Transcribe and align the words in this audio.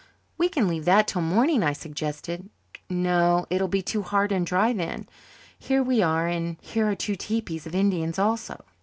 "We 0.35 0.49
can 0.49 0.67
leave 0.67 0.85
that 0.85 1.07
till 1.07 1.21
the 1.21 1.27
morning," 1.27 1.61
I 1.61 1.73
suggested. 1.73 2.49
"No, 2.89 3.45
it 3.51 3.61
will 3.61 3.67
be 3.67 3.83
too 3.83 4.01
hard 4.01 4.31
and 4.31 4.43
dry 4.43 4.73
then. 4.73 5.07
Here 5.59 5.83
we 5.83 6.01
are 6.01 6.25
and 6.27 6.57
here 6.59 6.89
are 6.89 6.95
two 6.95 7.15
tepees 7.15 7.67
of 7.67 7.75
Indians 7.75 8.17
also!" 8.17 8.65